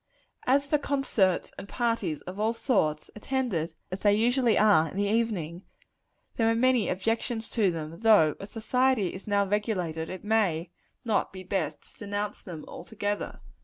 [0.47, 5.05] As for concerts, and parties of all sorts, attended as they usually are in the
[5.07, 5.61] evening,
[6.37, 10.71] there are many objections to them though, as society is now regulated, it may
[11.05, 13.41] not be best to denounce them altogether.